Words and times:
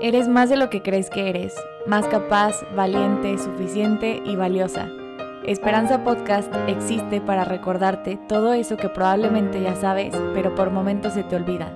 Eres 0.00 0.28
más 0.28 0.48
de 0.48 0.56
lo 0.56 0.70
que 0.70 0.80
crees 0.80 1.10
que 1.10 1.28
eres, 1.28 1.56
más 1.84 2.06
capaz, 2.06 2.54
valiente, 2.76 3.36
suficiente 3.36 4.22
y 4.24 4.36
valiosa. 4.36 4.88
Esperanza 5.44 6.04
Podcast 6.04 6.54
existe 6.68 7.20
para 7.20 7.44
recordarte 7.44 8.16
todo 8.28 8.52
eso 8.52 8.76
que 8.76 8.88
probablemente 8.88 9.60
ya 9.60 9.74
sabes, 9.74 10.14
pero 10.34 10.54
por 10.54 10.70
momentos 10.70 11.14
se 11.14 11.24
te 11.24 11.34
olvida. 11.34 11.72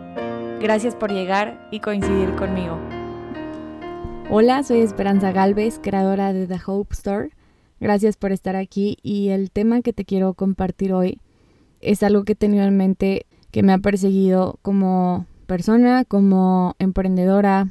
Gracias 0.61 0.95
por 0.95 1.11
llegar 1.11 1.67
y 1.73 1.81
coincidir 1.81 2.37
conmigo. 2.37 2.79
Hola, 4.31 4.63
soy 4.63 4.83
Esperanza 4.83 5.33
Galvez, 5.33 5.81
creadora 5.83 6.33
de 6.33 6.47
The 6.47 6.61
Hope 6.65 6.95
Store. 6.95 7.31
Gracias 7.81 8.17
por 8.17 8.31
estar 8.31 8.55
aquí 8.55 8.99
y 9.03 9.31
el 9.31 9.51
tema 9.51 9.83
que 9.83 9.93
te 9.93 10.05
quiero 10.05 10.35
compartir 10.35 10.93
hoy 10.93 11.19
es 11.81 12.05
algo 12.05 12.23
que 12.23 12.35
he 12.35 12.37
tenido 12.37 12.63
en 12.67 12.77
mente 12.77 13.27
que 13.51 13.65
me 13.65 13.73
ha 13.73 13.79
perseguido 13.79 14.61
como 14.63 15.27
persona, 15.49 16.05
como 16.05 16.77
emprendedora, 16.79 17.67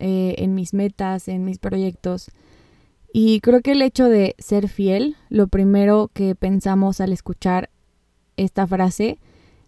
eh, 0.00 0.34
en 0.38 0.54
mis 0.54 0.74
metas, 0.74 1.28
en 1.28 1.44
mis 1.44 1.58
proyectos. 1.58 2.30
Y 3.12 3.40
creo 3.40 3.60
que 3.60 3.72
el 3.72 3.82
hecho 3.82 4.08
de 4.08 4.34
ser 4.38 4.68
fiel, 4.68 5.16
lo 5.28 5.48
primero 5.48 6.10
que 6.12 6.34
pensamos 6.34 7.00
al 7.00 7.12
escuchar 7.12 7.70
esta 8.36 8.66
frase, 8.66 9.18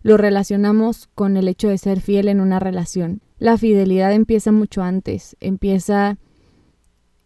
lo 0.02 0.16
relacionamos 0.16 1.08
con 1.14 1.36
el 1.36 1.48
hecho 1.48 1.68
de 1.68 1.78
ser 1.78 2.00
fiel 2.00 2.28
en 2.28 2.40
una 2.40 2.58
relación. 2.58 3.20
La 3.38 3.58
fidelidad 3.58 4.12
empieza 4.12 4.52
mucho 4.52 4.82
antes, 4.82 5.36
empieza 5.40 6.18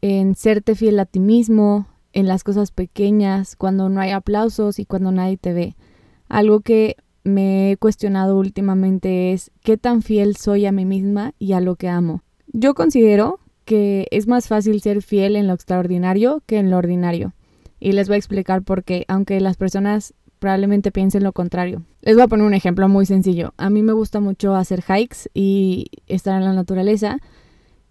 en 0.00 0.34
serte 0.34 0.75
fiel 0.75 0.98
a 0.98 1.06
ti 1.06 1.20
mismo, 1.20 1.86
en 2.12 2.27
las 2.27 2.45
cosas 2.45 2.70
pequeñas, 2.70 3.56
cuando 3.56 3.88
no 3.88 4.00
hay 4.00 4.11
aplausos 4.11 4.78
y 4.78 4.86
cuando 4.86 5.12
nadie 5.12 5.36
te 5.36 5.52
ve. 5.52 5.77
Algo 6.28 6.61
que 6.61 6.97
me 7.25 7.73
he 7.73 7.77
cuestionado 7.77 8.38
últimamente 8.38 9.33
es 9.33 9.50
qué 9.62 9.77
tan 9.77 10.02
fiel 10.02 10.36
soy 10.36 10.64
a 10.64 10.73
mí 10.73 10.84
misma 10.84 11.34
y 11.38 11.52
a 11.52 11.61
lo 11.61 11.77
que 11.77 11.88
amo. 11.88 12.23
Yo 12.52 12.74
considero 12.74 13.41
que 13.64 14.06
es 14.10 14.27
más 14.27 14.48
fácil 14.48 14.80
ser 14.80 15.02
fiel 15.02 15.36
en 15.36 15.46
lo 15.46 15.55
extraordinario 15.55 16.42
que 16.47 16.58
en 16.58 16.70
lo 16.70 16.78
ordinario. 16.78 17.34
Y 17.80 17.92
les 17.92 18.08
voy 18.08 18.14
a 18.14 18.19
explicar 18.19 18.62
por 18.62 18.84
qué, 18.84 19.05
aunque 19.08 19.41
las 19.41 19.56
personas 19.56 20.14
probablemente 20.39 20.92
piensen 20.92 21.24
lo 21.24 21.33
contrario. 21.33 21.83
Les 22.02 22.14
voy 22.14 22.22
a 22.22 22.28
poner 22.28 22.47
un 22.47 22.55
ejemplo 22.55 22.89
muy 22.89 23.06
sencillo. 23.06 23.52
A 23.56 23.70
mí 23.70 23.83
me 23.83 23.92
gusta 23.92 24.20
mucho 24.20 24.55
hacer 24.55 24.83
hikes 24.83 25.28
y 25.34 25.86
estar 26.06 26.36
en 26.36 26.44
la 26.44 26.52
naturaleza. 26.52 27.19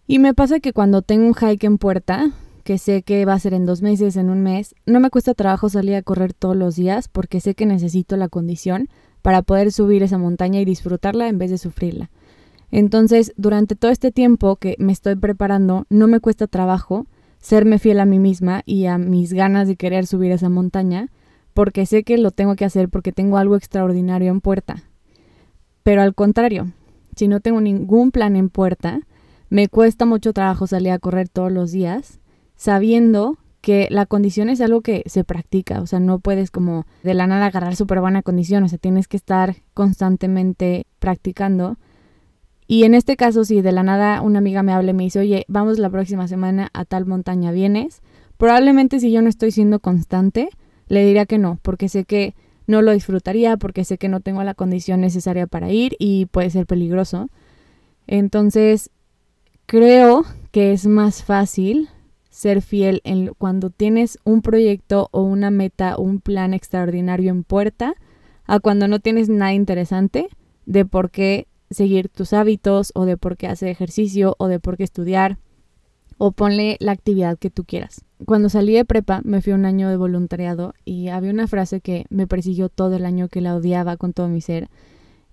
Y 0.08 0.20
me 0.20 0.33
pasa 0.33 0.59
que 0.59 0.73
cuando 0.73 1.02
tengo 1.02 1.28
un 1.28 1.33
hike 1.33 1.66
en 1.66 1.78
puerta, 1.78 2.31
que 2.64 2.78
sé 2.78 3.03
que 3.03 3.26
va 3.26 3.33
a 3.33 3.39
ser 3.39 3.53
en 3.53 3.66
dos 3.66 3.81
meses, 3.81 4.16
en 4.16 4.30
un 4.30 4.42
mes, 4.42 4.76
no 4.86 5.00
me 5.00 5.09
cuesta 5.09 5.33
trabajo 5.33 5.70
salir 5.70 5.95
a 5.95 6.02
correr 6.02 6.33
todos 6.33 6.56
los 6.56 6.76
días 6.76 7.08
porque 7.08 7.39
sé 7.39 7.56
que 7.56 7.66
necesito 7.66 8.17
la 8.17 8.30
condición 8.30 8.89
para 9.22 9.42
poder 9.42 9.72
subir 9.72 10.03
esa 10.03 10.17
montaña 10.17 10.59
y 10.59 10.66
disfrutarla 10.66 11.28
en 11.28 11.38
vez 11.38 11.52
de 11.52 11.58
sufrirla. 11.58 12.09
Entonces, 12.71 13.33
durante 13.38 13.75
todo 13.75 13.91
este 13.91 14.11
tiempo 14.11 14.55
que 14.58 14.75
me 14.80 14.91
estoy 14.91 15.16
preparando, 15.16 15.85
no 15.89 16.08
me 16.08 16.19
cuesta 16.19 16.47
trabajo 16.47 17.05
serme 17.39 17.80
fiel 17.80 17.99
a 17.99 18.05
mí 18.05 18.19
misma 18.19 18.63
y 18.66 18.88
a 18.88 18.97
mis 18.97 19.31
ganas 19.33 19.67
de 19.67 19.75
querer 19.75 20.08
subir 20.08 20.31
esa 20.31 20.49
montaña, 20.49 21.09
porque 21.53 21.86
sé 21.86 22.03
que 22.03 22.17
lo 22.17 22.31
tengo 22.31 22.55
que 22.55 22.66
hacer 22.66 22.89
porque 22.89 23.11
tengo 23.11 23.38
algo 23.38 23.55
extraordinario 23.55 24.31
en 24.31 24.41
puerta. 24.41 24.83
Pero 25.83 26.02
al 26.02 26.16
contrario, 26.16 26.71
si 27.16 27.27
no 27.27 27.39
tengo 27.39 27.61
ningún 27.61 28.11
plan 28.11 28.36
en 28.36 28.49
puerta, 28.49 29.02
me 29.49 29.67
cuesta 29.67 30.05
mucho 30.05 30.33
trabajo 30.33 30.67
salir 30.67 30.91
a 30.91 30.99
correr 30.99 31.30
todos 31.30 31.52
los 31.52 31.71
días, 31.71 32.19
sabiendo 32.55 33.38
que 33.61 33.88
la 33.89 34.05
condición 34.05 34.49
es 34.49 34.61
algo 34.61 34.81
que 34.81 35.03
se 35.05 35.23
practica, 35.23 35.81
o 35.81 35.88
sea, 35.88 35.99
no 35.99 36.19
puedes 36.19 36.52
como 36.52 36.86
de 37.03 37.13
la 37.13 37.25
nada 37.25 37.47
agarrar 37.47 37.75
súper 37.75 37.99
buena 37.99 38.21
condición, 38.21 38.63
o 38.63 38.67
sea, 38.67 38.77
tienes 38.77 39.08
que 39.08 39.17
estar 39.17 39.55
constantemente 39.73 40.86
practicando 40.99 41.77
y 42.67 42.83
en 42.83 42.95
este 42.95 43.16
caso, 43.16 43.45
si 43.45 43.61
de 43.61 43.71
la 43.71 43.83
nada 43.83 44.21
una 44.21 44.39
amiga 44.39 44.63
me 44.63 44.73
habla 44.73 44.91
y 44.91 44.94
me 44.94 45.03
dice, 45.03 45.19
oye, 45.19 45.45
vamos 45.47 45.77
la 45.77 45.89
próxima 45.89 46.27
semana 46.27 46.69
a 46.73 46.85
tal 46.85 47.05
montaña, 47.05 47.52
¿vienes? 47.52 48.02
Probablemente 48.38 48.99
si 48.99 49.11
yo 49.11 49.21
no 49.21 49.30
estoy 49.30 49.52
siendo 49.52 49.80
constante, 49.80 50.49
le 50.88 51.05
diría 51.05 51.25
que 51.25 51.38
no, 51.38 51.59
porque 51.61 51.89
sé 51.89 52.05
que 52.05 52.36
no 52.67 52.81
lo 52.81 52.92
disfrutaría, 52.92 53.58
porque 53.58 53.86
sé 53.86 53.98
que 53.98 54.09
no 54.09 54.20
tengo 54.20 54.43
la 54.43 54.55
condición 54.55 55.02
necesaria 55.02 55.45
para 55.48 55.71
ir 55.71 55.95
y 55.99 56.25
puede 56.25 56.49
ser 56.49 56.65
peligroso. 56.65 57.30
Entonces, 58.08 58.89
creo 59.65 60.25
que 60.52 60.73
es 60.73 60.87
más 60.87 61.23
fácil 61.23 61.89
ser 62.30 62.61
fiel 62.61 63.02
en 63.04 63.27
cuando 63.37 63.70
tienes 63.70 64.20
un 64.25 64.42
proyecto 64.42 65.09
o 65.11 65.21
una 65.21 65.52
meta 65.52 65.98
un 65.98 66.20
plan 66.20 66.54
extraordinario 66.54 67.31
en 67.31 67.43
puerta 67.43 67.93
a 68.45 68.59
cuando 68.59 68.87
no 68.87 68.99
tienes 68.99 69.30
nada 69.30 69.54
interesante 69.54 70.27
de 70.65 70.86
por 70.86 71.11
qué 71.11 71.48
seguir 71.75 72.09
tus 72.09 72.33
hábitos 72.33 72.91
o 72.95 73.05
de 73.05 73.17
por 73.17 73.37
qué 73.37 73.47
hacer 73.47 73.69
ejercicio 73.69 74.36
o 74.39 74.47
de 74.47 74.59
por 74.59 74.77
qué 74.77 74.83
estudiar 74.83 75.37
o 76.17 76.31
ponle 76.31 76.77
la 76.80 76.91
actividad 76.91 77.37
que 77.37 77.49
tú 77.49 77.63
quieras. 77.65 78.03
Cuando 78.25 78.49
salí 78.49 78.73
de 78.73 78.86
prepa 78.86 79.21
me 79.23 79.41
fui 79.41 79.53
un 79.53 79.65
año 79.65 79.89
de 79.89 79.97
voluntariado 79.97 80.73
y 80.86 81.09
había 81.09 81.31
una 81.31 81.47
frase 81.47 81.81
que 81.81 82.05
me 82.09 82.27
persiguió 82.27 82.69
todo 82.69 82.95
el 82.95 83.05
año 83.05 83.27
que 83.27 83.41
la 83.41 83.55
odiaba 83.55 83.97
con 83.97 84.13
todo 84.13 84.30
mi 84.30 84.41
ser. 84.41 84.69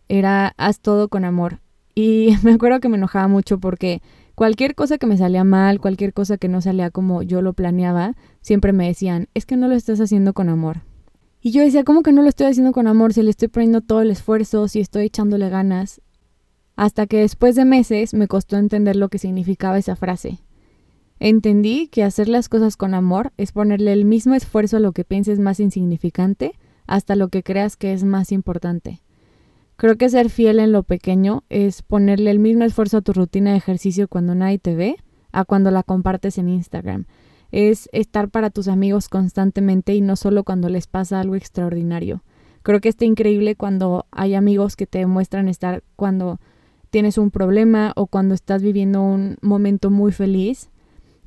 Era 0.09 0.55
haz 0.57 0.81
todo 0.81 1.09
con 1.09 1.25
amor. 1.25 1.61
Y 1.95 2.35
me 2.43 2.53
acuerdo 2.53 2.81
que 2.81 2.89
me 2.89 2.97
enojaba 2.97 3.29
mucho 3.29 3.59
porque 3.59 4.03
cualquier 4.35 4.75
cosa 4.75 4.99
que 4.99 5.07
me 5.07 5.17
salía 5.17 5.45
mal, 5.45 5.81
cualquier 5.81 6.13
cosa 6.13 6.37
que 6.37 6.49
no 6.49 6.61
salía 6.61 6.91
como 6.91 7.23
yo 7.23 7.43
lo 7.43 7.53
planeaba, 7.53 8.17
siempre 8.41 8.73
me 8.73 8.89
decían, 8.89 9.29
es 9.35 9.47
que 9.47 9.57
no 9.57 9.69
lo 9.69 9.75
estás 9.75 10.01
haciendo 10.01 10.33
con 10.33 10.49
amor. 10.49 10.83
Y 11.41 11.51
yo 11.51 11.63
decía, 11.63 11.83
¿cómo 11.83 12.03
que 12.03 12.13
no 12.13 12.23
lo 12.23 12.29
estoy 12.29 12.47
haciendo 12.47 12.73
con 12.73 12.87
amor? 12.87 13.13
Si 13.13 13.23
le 13.23 13.31
estoy 13.31 13.49
poniendo 13.49 13.81
todo 13.81 14.01
el 14.01 14.13
esfuerzo, 14.13 14.69
si 14.69 14.81
estoy 14.81 15.07
echándole 15.07 15.49
ganas 15.49 16.01
hasta 16.83 17.07
que 17.07 17.19
después 17.19 17.55
de 17.55 17.65
meses 17.65 18.13
me 18.13 18.27
costó 18.27 18.57
entender 18.57 18.97
lo 18.97 19.09
que 19.09 19.19
significaba 19.19 19.79
esa 19.79 19.95
frase. 19.95 20.41
Entendí 21.21 21.87
que 21.87 22.03
hacer 22.03 22.29
las 22.29 22.49
cosas 22.49 22.77
con 22.77 22.93
amor 22.93 23.33
es 23.37 23.53
ponerle 23.53 23.93
el 23.93 24.05
mismo 24.05 24.35
esfuerzo 24.35 24.79
a 24.79 24.81
lo 24.81 24.91
que 24.91 25.05
pienses 25.05 25.39
más 25.39 25.61
insignificante 25.61 26.59
hasta 26.89 27.15
lo 27.15 27.29
que 27.29 27.45
creas 27.45 27.77
que 27.77 27.93
es 27.93 28.03
más 28.03 28.33
importante. 28.33 29.01
Creo 29.77 29.97
que 29.97 30.09
ser 30.09 30.29
fiel 30.29 30.59
en 30.59 30.73
lo 30.73 30.83
pequeño 30.83 31.45
es 31.51 31.83
ponerle 31.83 32.33
el 32.33 32.41
mismo 32.41 32.65
esfuerzo 32.65 32.97
a 32.97 33.03
tu 33.03 33.13
rutina 33.13 33.53
de 33.53 33.59
ejercicio 33.59 34.09
cuando 34.09 34.35
nadie 34.35 34.59
te 34.59 34.75
ve 34.75 34.97
a 35.31 35.45
cuando 35.45 35.71
la 35.71 35.85
compartes 35.85 36.37
en 36.37 36.49
Instagram. 36.49 37.05
Es 37.53 37.89
estar 37.93 38.29
para 38.29 38.51
tus 38.51 38.67
amigos 38.67 39.09
constantemente 39.09 39.95
y 39.95 40.01
no 40.01 40.17
solo 40.17 40.43
cuando 40.43 40.69
les 40.69 40.89
pasa 40.89 41.21
algo 41.21 41.37
extraordinario. 41.37 42.25
Creo 42.65 42.81
que 42.81 42.89
está 42.89 43.05
increíble 43.05 43.55
cuando 43.55 44.07
hay 44.11 44.35
amigos 44.35 44.75
que 44.75 44.89
te 44.89 44.99
demuestran 44.99 45.47
estar 45.47 45.85
cuando 45.95 46.41
tienes 46.93 47.17
un 47.17 47.31
problema 47.31 47.93
o 47.97 48.07
cuando 48.07 48.35
estás 48.35 48.63
viviendo 48.63 49.01
un 49.01 49.39
momento 49.41 49.91
muy 49.91 50.13
feliz, 50.13 50.69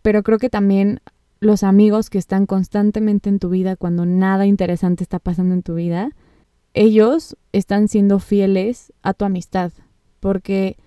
pero 0.03 0.21
creo 0.21 0.37
que 0.37 0.51
también 0.51 1.01
los 1.39 1.63
amigos 1.63 2.11
que 2.11 2.19
están 2.19 2.45
constantemente 2.45 3.29
en 3.29 3.39
tu 3.39 3.49
vida 3.49 3.75
cuando 3.75 4.05
nada 4.05 4.45
interesante 4.45 5.01
está 5.01 5.17
pasando 5.17 5.55
en 5.55 5.63
tu 5.63 5.73
vida, 5.73 6.11
ellos 6.75 7.35
están 7.51 7.87
siendo 7.87 8.19
fieles 8.19 8.93
a 9.01 9.15
tu 9.15 9.25
amistad, 9.25 9.71
porque 10.19 10.77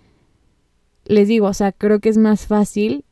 les 1.06 1.26
digo, 1.26 1.48
o 1.48 1.54
sea, 1.54 1.72
creo 1.72 1.98
que 1.98 2.10
es 2.10 2.18
más 2.18 2.46
fácil 2.46 3.04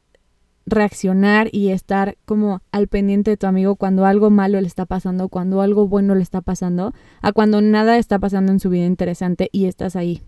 reaccionar 0.67 1.49
y 1.51 1.71
estar 1.71 2.17
como 2.27 2.63
al 2.71 2.87
pendiente 2.87 3.33
de 3.33 3.37
tu 3.39 3.49
amigo 3.49 3.75
cuando 3.75 4.07
algo 4.07 4.31
malo 4.31 4.61
le 4.61 4.69
está 4.69 4.87
pasando, 4.87 5.29
cuando 5.29 5.63
algo 5.63 5.89
bueno 5.89 6.15
le 6.15 6.23
está 6.23 6.43
pasando, 6.43 6.95
a 7.23 7.33
cuando 7.33 7.61
nada 7.61 7.99
está 7.99 8.21
pasando 8.21 8.53
en 8.53 8.61
su 8.61 8.71
vida 8.71 8.87
interesante 8.87 9.49
y 9.51 9.65
estás 9.65 9.97
ahí. 9.97 10.23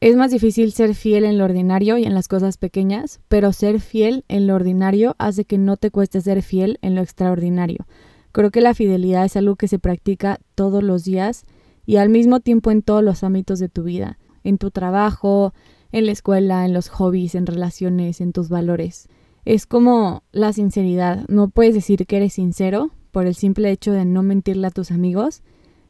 Es 0.00 0.14
más 0.14 0.30
difícil 0.30 0.70
ser 0.70 0.94
fiel 0.94 1.24
en 1.24 1.38
lo 1.38 1.44
ordinario 1.44 1.98
y 1.98 2.04
en 2.04 2.14
las 2.14 2.28
cosas 2.28 2.56
pequeñas, 2.56 3.18
pero 3.26 3.52
ser 3.52 3.80
fiel 3.80 4.24
en 4.28 4.46
lo 4.46 4.54
ordinario 4.54 5.16
hace 5.18 5.44
que 5.44 5.58
no 5.58 5.76
te 5.76 5.90
cueste 5.90 6.20
ser 6.20 6.42
fiel 6.42 6.78
en 6.82 6.94
lo 6.94 7.02
extraordinario. 7.02 7.84
Creo 8.30 8.52
que 8.52 8.60
la 8.60 8.74
fidelidad 8.74 9.24
es 9.24 9.36
algo 9.36 9.56
que 9.56 9.66
se 9.66 9.80
practica 9.80 10.38
todos 10.54 10.84
los 10.84 11.02
días 11.04 11.46
y 11.84 11.96
al 11.96 12.10
mismo 12.10 12.38
tiempo 12.38 12.70
en 12.70 12.82
todos 12.82 13.02
los 13.02 13.24
ámbitos 13.24 13.58
de 13.58 13.68
tu 13.68 13.82
vida, 13.82 14.18
en 14.44 14.58
tu 14.58 14.70
trabajo, 14.70 15.52
en 15.90 16.06
la 16.06 16.12
escuela, 16.12 16.64
en 16.64 16.74
los 16.74 16.90
hobbies, 16.90 17.34
en 17.34 17.46
relaciones, 17.46 18.20
en 18.20 18.32
tus 18.32 18.48
valores. 18.48 19.08
Es 19.44 19.66
como 19.66 20.22
la 20.30 20.52
sinceridad. 20.52 21.24
No 21.26 21.48
puedes 21.48 21.74
decir 21.74 22.06
que 22.06 22.18
eres 22.18 22.34
sincero 22.34 22.92
por 23.10 23.26
el 23.26 23.34
simple 23.34 23.72
hecho 23.72 23.90
de 23.90 24.04
no 24.04 24.22
mentirle 24.22 24.68
a 24.68 24.70
tus 24.70 24.92
amigos 24.92 25.42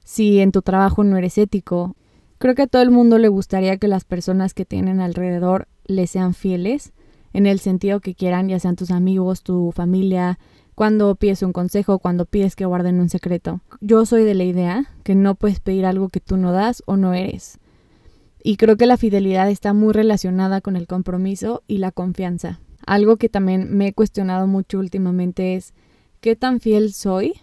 si 0.02 0.40
en 0.40 0.50
tu 0.50 0.62
trabajo 0.62 1.04
no 1.04 1.18
eres 1.18 1.36
ético 1.36 1.94
Creo 2.38 2.54
que 2.54 2.62
a 2.62 2.66
todo 2.68 2.82
el 2.82 2.90
mundo 2.90 3.18
le 3.18 3.28
gustaría 3.28 3.76
que 3.78 3.88
las 3.88 4.04
personas 4.04 4.54
que 4.54 4.64
tienen 4.64 5.00
alrededor 5.00 5.66
le 5.86 6.06
sean 6.06 6.34
fieles, 6.34 6.92
en 7.32 7.46
el 7.46 7.58
sentido 7.58 8.00
que 8.00 8.14
quieran, 8.14 8.48
ya 8.48 8.60
sean 8.60 8.76
tus 8.76 8.90
amigos, 8.90 9.42
tu 9.42 9.72
familia, 9.72 10.38
cuando 10.76 11.16
pides 11.16 11.42
un 11.42 11.52
consejo, 11.52 11.98
cuando 11.98 12.24
pides 12.24 12.54
que 12.54 12.64
guarden 12.64 13.00
un 13.00 13.08
secreto. 13.08 13.60
Yo 13.80 14.06
soy 14.06 14.22
de 14.22 14.34
la 14.34 14.44
idea 14.44 14.86
que 15.02 15.16
no 15.16 15.34
puedes 15.34 15.58
pedir 15.58 15.84
algo 15.84 16.08
que 16.08 16.20
tú 16.20 16.36
no 16.36 16.52
das 16.52 16.84
o 16.86 16.96
no 16.96 17.14
eres. 17.14 17.58
Y 18.44 18.56
creo 18.56 18.76
que 18.76 18.86
la 18.86 18.96
fidelidad 18.96 19.50
está 19.50 19.72
muy 19.72 19.92
relacionada 19.92 20.60
con 20.60 20.76
el 20.76 20.86
compromiso 20.86 21.64
y 21.66 21.78
la 21.78 21.90
confianza. 21.90 22.60
Algo 22.86 23.16
que 23.16 23.28
también 23.28 23.76
me 23.76 23.88
he 23.88 23.92
cuestionado 23.92 24.46
mucho 24.46 24.78
últimamente 24.78 25.56
es 25.56 25.74
qué 26.20 26.36
tan 26.36 26.60
fiel 26.60 26.92
soy 26.92 27.34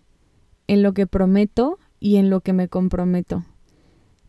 en 0.67 0.81
lo 0.81 0.93
que 0.93 1.05
prometo 1.05 1.77
y 1.99 2.15
en 2.15 2.29
lo 2.29 2.39
que 2.39 2.53
me 2.53 2.69
comprometo. 2.69 3.43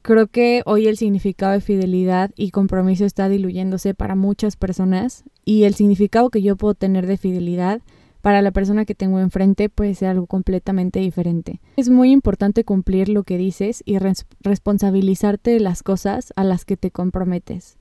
Creo 0.06 0.28
que 0.28 0.62
hoy 0.66 0.86
el 0.86 0.96
significado 0.96 1.50
de 1.50 1.60
fidelidad 1.60 2.30
y 2.36 2.52
compromiso 2.52 3.04
está 3.04 3.28
diluyéndose 3.28 3.92
para 3.92 4.14
muchas 4.14 4.54
personas 4.54 5.24
y 5.44 5.64
el 5.64 5.74
significado 5.74 6.30
que 6.30 6.42
yo 6.42 6.54
puedo 6.54 6.74
tener 6.74 7.08
de 7.08 7.16
fidelidad 7.16 7.82
para 8.22 8.40
la 8.40 8.52
persona 8.52 8.84
que 8.84 8.94
tengo 8.94 9.18
enfrente 9.18 9.68
puede 9.68 9.96
ser 9.96 10.10
algo 10.10 10.28
completamente 10.28 11.00
diferente. 11.00 11.60
Es 11.76 11.88
muy 11.90 12.12
importante 12.12 12.62
cumplir 12.62 13.08
lo 13.08 13.24
que 13.24 13.36
dices 13.36 13.82
y 13.84 13.98
responsabilizarte 14.42 15.50
de 15.50 15.58
las 15.58 15.82
cosas 15.82 16.32
a 16.36 16.44
las 16.44 16.64
que 16.64 16.76
te 16.76 16.92
comprometes. 16.92 17.76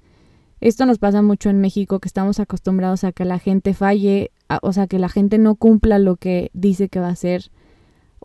Esto 0.61 0.87
nos 0.87 0.97
pasa 0.97 1.21
mucho 1.21 1.51
en 1.51 1.61
México, 1.61 1.99
que 1.99 2.07
estamos 2.07 2.39
acostumbrados 2.39 3.03
a 3.03 3.11
que 3.11 3.25
la 3.25 3.37
gente 3.37 3.75
falle, 3.75 4.31
o 4.63 4.73
sea, 4.73 4.87
que 4.87 4.97
la 4.97 5.09
gente 5.09 5.37
no 5.37 5.53
cumpla 5.57 5.99
lo 5.99 6.15
que 6.15 6.49
dice 6.55 6.89
que 6.89 6.99
va 6.99 7.09
a 7.09 7.11
hacer, 7.11 7.51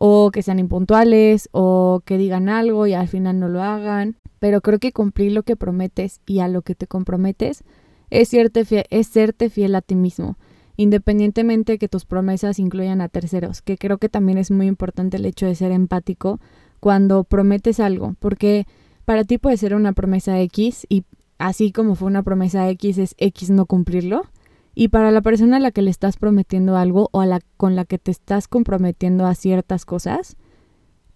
o 0.03 0.31
que 0.31 0.41
sean 0.41 0.57
impuntuales, 0.57 1.47
o 1.51 2.01
que 2.05 2.17
digan 2.17 2.49
algo 2.49 2.87
y 2.87 2.93
al 2.93 3.07
final 3.07 3.39
no 3.39 3.49
lo 3.49 3.61
hagan. 3.61 4.15
Pero 4.39 4.61
creo 4.61 4.79
que 4.79 4.91
cumplir 4.91 5.31
lo 5.31 5.43
que 5.43 5.55
prometes 5.55 6.21
y 6.25 6.39
a 6.39 6.47
lo 6.47 6.63
que 6.63 6.73
te 6.73 6.87
comprometes 6.87 7.63
es 8.09 8.29
serte 8.29 8.65
fiel, 8.65 8.85
es 8.89 9.05
serte 9.05 9.51
fiel 9.51 9.75
a 9.75 9.81
ti 9.81 9.93
mismo 9.93 10.37
independientemente 10.75 11.77
que 11.77 11.87
tus 11.87 12.05
promesas 12.05 12.57
incluyan 12.57 13.01
a 13.01 13.09
terceros, 13.09 13.61
que 13.61 13.77
creo 13.77 13.99
que 13.99 14.09
también 14.09 14.39
es 14.39 14.49
muy 14.49 14.65
importante 14.65 15.17
el 15.17 15.25
hecho 15.27 15.45
de 15.45 15.53
ser 15.53 15.71
empático 15.71 16.39
cuando 16.79 17.23
prometes 17.23 17.79
algo, 17.79 18.15
porque 18.17 18.65
para 19.05 19.23
ti 19.23 19.37
puede 19.37 19.57
ser 19.57 19.75
una 19.75 19.93
promesa 19.93 20.39
X 20.39 20.87
y 20.89 21.03
así 21.37 21.71
como 21.71 21.93
fue 21.93 22.07
una 22.07 22.23
promesa 22.23 22.67
X 22.69 22.97
es 22.97 23.13
X 23.19 23.51
no 23.51 23.67
cumplirlo, 23.67 24.23
y 24.73 24.87
para 24.87 25.11
la 25.11 25.21
persona 25.21 25.57
a 25.57 25.59
la 25.59 25.71
que 25.71 25.81
le 25.81 25.91
estás 25.91 26.17
prometiendo 26.17 26.77
algo 26.77 27.09
o 27.11 27.21
a 27.21 27.25
la 27.25 27.41
con 27.57 27.75
la 27.75 27.85
que 27.85 27.97
te 27.97 28.11
estás 28.11 28.47
comprometiendo 28.47 29.25
a 29.25 29.35
ciertas 29.35 29.85
cosas, 29.85 30.37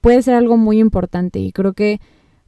puede 0.02 0.22
ser 0.22 0.36
algo 0.36 0.58
muy 0.58 0.80
importante 0.80 1.40
y 1.40 1.52
creo 1.52 1.74
que 1.74 2.00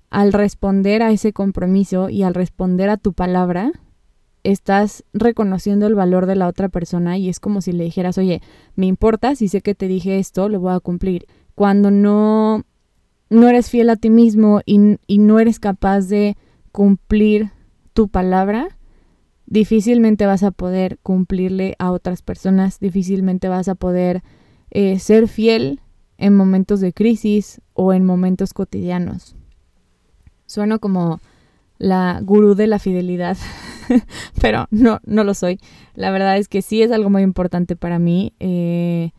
al 0.10 0.34
responder 0.34 1.02
a 1.02 1.12
ese 1.12 1.34
compromiso 1.34 2.10
y 2.10 2.24
al 2.24 2.34
responder 2.34 2.90
a 2.90 2.98
tu 2.98 3.14
palabra, 3.14 3.72
estás 4.44 5.04
reconociendo 5.14 5.88
el 5.88 5.96
valor 5.96 6.26
de 6.26 6.36
la 6.36 6.48
otra 6.48 6.70
persona 6.70 7.18
y 7.18 7.28
es 7.28 7.40
como 7.40 7.62
si 7.62 7.74
le 7.74 7.84
dijeras, 7.84 8.18
oye, 8.18 8.42
me 8.76 8.86
importa, 8.86 9.36
si 9.36 9.48
sé 9.48 9.62
que 9.62 9.76
te 9.76 9.88
dije 9.88 10.20
esto, 10.20 10.48
lo 10.48 10.60
voy 10.60 10.74
a 10.74 10.80
cumplir. 10.80 11.26
Cuando 11.56 11.92
no, 11.92 12.64
no 13.30 13.50
eres 13.50 13.70
fiel 13.70 13.90
a 13.90 13.98
ti 13.98 14.10
mismo 14.10 14.62
y, 14.66 14.98
y 15.06 15.18
no 15.18 15.40
eres 15.40 15.60
capaz 15.60 16.08
de 16.08 16.38
cumplir 16.72 17.52
tu 17.94 18.08
palabra, 18.08 18.77
difícilmente 19.48 20.26
vas 20.26 20.44
a 20.44 20.52
poder 20.52 21.00
cumplirle 21.02 21.76
a 21.80 21.92
otras 21.92 22.22
personas, 22.22 22.80
difícilmente 22.80 23.48
vas 23.48 23.68
a 23.68 23.76
poder 23.76 24.22
eh, 24.70 25.00
ser 25.00 25.28
fiel 25.28 25.82
en 26.18 26.36
momentos 26.36 26.82
de 26.82 26.94
crisis 26.94 27.62
o 27.74 27.94
en 27.94 28.06
momentos 28.06 28.54
cotidianos. 28.54 29.36
Sueno 30.46 30.80
como 30.80 31.20
la 31.78 32.20
gurú 32.22 32.56
de 32.56 32.68
la 32.68 32.80
fidelidad, 32.80 33.38
pero 34.42 34.68
no, 34.70 35.00
no 35.06 35.24
lo 35.24 35.34
soy. 35.34 35.60
La 35.96 36.12
verdad 36.12 36.38
es 36.38 36.48
que 36.48 36.62
sí 36.62 36.82
es 36.82 36.92
algo 36.92 37.10
muy 37.10 37.22
importante 37.22 37.76
para 37.76 38.00
mí. 38.00 38.34
Eh, 38.40 39.12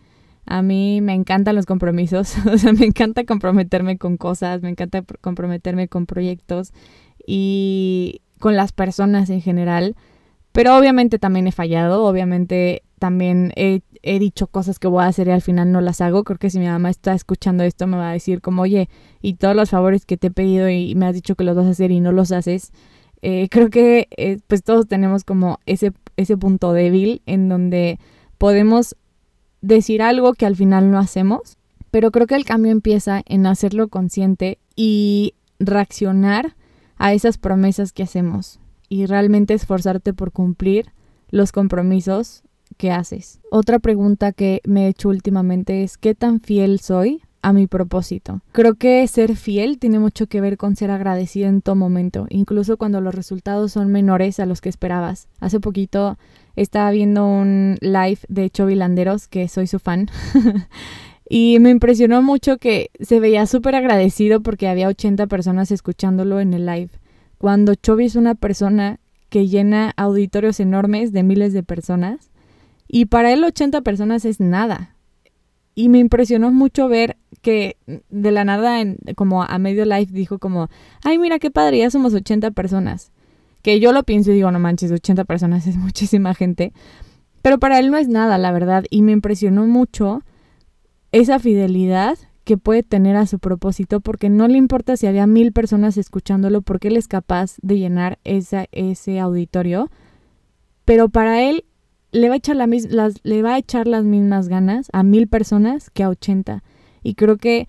a 0.45 0.63
mí 0.63 1.01
me 1.01 1.15
encantan 1.15 1.55
los 1.55 1.67
compromisos, 1.67 2.35
o 2.53 2.59
sea, 2.59 2.73
me 2.73 2.87
encanta 2.87 3.25
comprometerme 3.25 3.97
con 3.97 4.19
cosas, 4.19 4.61
me 4.63 4.71
encanta 4.71 5.03
comprometerme 5.21 5.89
con 5.89 6.07
proyectos 6.07 6.73
y 7.27 8.21
con 8.39 8.57
las 8.57 8.73
personas 8.73 9.31
en 9.31 9.41
general. 9.41 9.97
Pero 10.59 10.77
obviamente 10.77 11.21
también 11.21 11.47
he 11.47 11.53
fallado, 11.53 12.05
obviamente 12.05 12.83
también 12.99 13.53
he, 13.55 13.81
dicho 14.03 14.49
cosas 14.49 14.81
que 14.81 14.89
voy 14.89 15.05
a 15.05 15.07
hacer 15.07 15.29
y 15.29 15.31
al 15.31 15.41
final 15.41 15.71
no 15.71 15.81
las 15.81 16.01
hago. 16.01 16.25
Creo 16.25 16.37
que 16.37 16.51
si 16.51 16.59
mi 16.59 16.67
mamá 16.67 16.91
está 16.91 17.15
escuchando 17.15 17.63
esto 17.63 17.87
me 17.87 17.97
va 17.97 18.11
a 18.11 18.13
decir 18.13 18.41
como, 18.41 18.63
oye, 18.63 18.89
y 19.23 19.35
todos 19.35 19.55
los 19.55 19.71
favores 19.71 20.05
que 20.05 20.17
te 20.17 20.27
he 20.27 20.31
pedido 20.33 20.69
y 20.69 20.97
me 20.97 21.07
has 21.07 21.15
dicho 21.15 21.37
que 21.37 21.45
los 21.45 21.55
vas 21.55 21.67
a 21.67 21.71
hacer 21.71 21.93
y 21.93 22.01
no 22.01 22.11
los 22.11 22.33
haces. 22.33 22.73
Eh, 23.23 23.47
creo 23.53 23.71
que 23.71 24.09
eh, 24.17 24.39
pues 24.49 24.65
todos 24.65 24.89
tenemos 24.89 25.23
como 25.23 25.61
ese, 25.65 25.93
ese 26.17 26.37
punto 26.37 26.73
débil 26.73 27.23
en 27.27 27.49
donde 27.49 28.01
podemos 28.37 28.97
decir 29.61 30.03
algo 30.03 30.35
que 30.35 30.47
al 30.47 30.57
final 30.57 30.91
no 30.91 30.99
hacemos, 30.99 31.57
pero 31.93 32.11
creo 32.11 32.27
que 32.27 32.35
el 32.35 32.45
cambio 32.45 32.73
empieza 32.73 33.23
en 33.27 33.47
hacerlo 33.47 33.87
consciente 33.87 34.59
y 34.75 35.35
reaccionar 35.61 36.57
a 36.97 37.13
esas 37.13 37.39
promesas 37.39 37.93
que 37.93 38.03
hacemos 38.03 38.59
y 38.89 39.07
realmente 39.07 39.55
esforzarte 39.55 40.13
por 40.13 40.33
cumplir 40.33 40.93
los 41.31 41.53
compromisos 41.53 42.43
que 42.77 42.91
haces. 42.91 43.41
Otra 43.51 43.79
pregunta 43.79 44.33
que 44.33 44.61
me 44.65 44.87
he 44.87 44.89
hecho 44.89 45.09
últimamente 45.09 45.83
es 45.83 45.99
¿qué 45.99 46.15
tan 46.15 46.41
fiel 46.41 46.81
soy 46.81 47.23
a 47.43 47.53
mi 47.53 47.67
propósito? 47.67 48.41
Creo 48.53 48.75
que 48.75 49.07
ser 49.07 49.37
fiel 49.37 49.79
tiene 49.79 49.99
mucho 49.99 50.27
que 50.27 50.41
ver 50.41 50.57
con 50.57 50.77
ser 50.77 50.91
agradecido 50.91 51.49
en 51.49 51.63
todo 51.63 51.77
momento, 51.77 52.27
incluso 52.29 52.77
cuando 52.77 53.01
los 53.01 53.15
resultados 53.15 53.73
son 53.73 53.91
menores 53.91 54.41
a 54.41 54.47
los 54.47 54.61
que 54.61 54.69
esperabas. 54.69 55.29
Hace 55.41 55.61
poquito 55.61 56.19
estaba 56.57 56.91
viendo 56.91 57.27
un 57.27 57.77
live 57.81 58.19
de 58.29 58.51
Chovy 58.51 58.75
Landeros, 58.75 59.29
que 59.29 59.49
soy 59.49 59.67
su 59.67 59.79
fan. 59.79 60.09
Y 61.29 61.59
me 61.61 61.71
impresionó 61.71 62.23
mucho 62.23 62.57
que 62.57 62.91
se 63.01 63.21
veía 63.21 63.47
súper 63.47 63.75
agradecido 63.75 64.41
porque 64.41 64.67
había 64.67 64.89
80 64.89 65.27
personas 65.27 65.71
escuchándolo 65.71 66.41
en 66.41 66.55
el 66.55 66.65
live. 66.65 66.91
Cuando 67.39 67.75
Chovy 67.75 68.07
es 68.07 68.17
una 68.17 68.35
persona 68.35 69.01
que 69.29 69.47
llena 69.47 69.93
auditorios 69.97 70.61
enormes 70.61 71.13
de 71.13 71.23
miles 71.23 71.53
de 71.53 71.63
personas 71.63 72.31
y 72.89 73.07
para 73.07 73.33
él 73.33 73.45
80 73.45 73.83
personas 73.83 74.25
es 74.25 74.41
nada. 74.41 74.95
Y 75.75 75.91
me 75.91 75.99
impresionó 75.99 76.51
mucho 76.51 76.89
ver 76.89 77.17
que 77.41 77.77
de 78.09 78.33
la 78.33 78.45
nada, 78.45 78.83
como 79.15 79.45
a 79.45 79.59
medio 79.59 79.85
live, 79.85 80.09
dijo 80.11 80.39
como, 80.39 80.69
ay, 81.05 81.19
mira 81.19 81.39
qué 81.39 81.53
padre, 81.53 81.79
ya 81.79 81.91
somos 81.91 82.15
80 82.15 82.51
personas. 82.51 83.13
Que 83.63 83.79
yo 83.79 83.93
lo 83.93 84.03
pienso 84.03 84.33
y 84.33 84.35
digo, 84.35 84.51
no 84.51 84.59
manches, 84.59 84.91
80 84.91 85.25
personas 85.25 85.67
es 85.67 85.77
muchísima 85.77 86.35
gente. 86.35 86.73
Pero 87.43 87.59
para 87.59 87.79
él 87.79 87.91
no 87.91 87.99
es 87.99 88.09
nada, 88.09 88.39
la 88.39 88.51
verdad. 88.51 88.85
Y 88.91 89.03
me 89.03 89.13
impresionó 89.13 89.67
mucho 89.67 90.23
esa 91.13 91.39
fidelidad 91.39 92.19
que 92.49 92.57
puede 92.57 92.83
tener 92.83 93.15
a 93.15 93.27
su 93.27 93.39
propósito 93.41 94.01
porque 94.01 94.31
no 94.31 94.49
le 94.49 94.57
importa 94.57 94.97
si 94.97 95.07
había 95.07 95.27
mil 95.27 95.53
personas 95.53 95.99
escuchándolo 95.99 96.63
porque 96.63 96.89
él 96.89 96.97
es 96.97 97.07
capaz 97.07 97.57
de 97.61 97.77
llenar 97.77 98.19
esa, 98.25 98.65
ese 98.73 99.21
auditorio. 99.21 99.91
Pero 100.87 101.11
para 101.11 101.43
él 101.43 101.67
le 102.11 102.29
va, 102.29 102.37
a 102.37 102.39
echar 102.39 102.57
la, 102.57 102.67
las, 102.67 103.17
le 103.23 103.43
va 103.43 103.53
a 103.53 103.59
echar 103.59 103.87
las 103.87 104.05
mismas 104.05 104.49
ganas 104.49 104.89
a 104.95 105.03
mil 105.03 105.29
personas 105.29 105.91
que 105.91 106.03
a 106.03 106.09
80. 106.09 106.65
Y 107.03 107.17
creo 107.17 107.37
que 107.37 107.69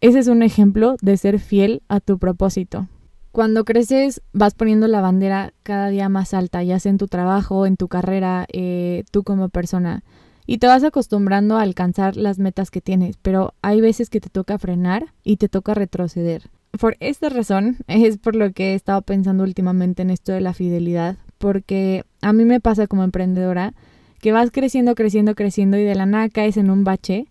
ese 0.00 0.18
es 0.18 0.26
un 0.26 0.42
ejemplo 0.42 0.96
de 1.00 1.16
ser 1.16 1.38
fiel 1.38 1.84
a 1.86 2.00
tu 2.00 2.18
propósito. 2.18 2.88
Cuando 3.30 3.64
creces 3.64 4.20
vas 4.32 4.54
poniendo 4.54 4.88
la 4.88 5.00
bandera 5.00 5.54
cada 5.62 5.90
día 5.90 6.08
más 6.08 6.34
alta, 6.34 6.64
ya 6.64 6.80
sea 6.80 6.90
en 6.90 6.98
tu 6.98 7.06
trabajo, 7.06 7.66
en 7.66 7.76
tu 7.76 7.86
carrera, 7.86 8.46
eh, 8.52 9.04
tú 9.12 9.22
como 9.22 9.48
persona. 9.48 10.02
Y 10.46 10.58
te 10.58 10.66
vas 10.66 10.84
acostumbrando 10.84 11.56
a 11.56 11.62
alcanzar 11.62 12.16
las 12.16 12.38
metas 12.38 12.70
que 12.70 12.80
tienes, 12.80 13.16
pero 13.20 13.54
hay 13.62 13.80
veces 13.80 14.10
que 14.10 14.20
te 14.20 14.28
toca 14.28 14.58
frenar 14.58 15.12
y 15.22 15.36
te 15.36 15.48
toca 15.48 15.74
retroceder. 15.74 16.50
Por 16.78 16.96
esta 17.00 17.28
razón 17.28 17.78
es 17.86 18.18
por 18.18 18.34
lo 18.34 18.52
que 18.52 18.72
he 18.72 18.74
estado 18.74 19.02
pensando 19.02 19.44
últimamente 19.44 20.02
en 20.02 20.10
esto 20.10 20.32
de 20.32 20.40
la 20.40 20.54
fidelidad, 20.54 21.16
porque 21.38 22.04
a 22.20 22.32
mí 22.32 22.44
me 22.44 22.60
pasa 22.60 22.86
como 22.86 23.04
emprendedora 23.04 23.74
que 24.20 24.32
vas 24.32 24.50
creciendo, 24.52 24.94
creciendo, 24.94 25.34
creciendo 25.34 25.76
y 25.76 25.82
de 25.82 25.94
la 25.94 26.06
nada 26.06 26.28
caes 26.28 26.56
en 26.56 26.70
un 26.70 26.84
bache 26.84 27.26